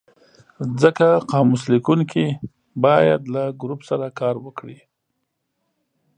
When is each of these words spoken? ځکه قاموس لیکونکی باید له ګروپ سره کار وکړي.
ځکه 0.81 1.07
قاموس 1.31 1.63
لیکونکی 1.73 2.25
باید 2.85 3.21
له 3.33 3.43
ګروپ 3.61 3.81
سره 3.89 4.05
کار 4.19 4.35
وکړي. 4.45 4.79